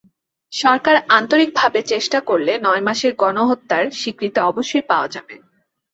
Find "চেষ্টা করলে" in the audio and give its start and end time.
1.91-2.53